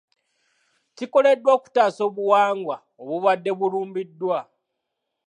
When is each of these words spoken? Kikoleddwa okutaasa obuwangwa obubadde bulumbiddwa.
Kikoleddwa 0.95 1.51
okutaasa 1.57 2.01
obuwangwa 2.09 2.75
obubadde 3.01 3.51
bulumbiddwa. 3.59 4.39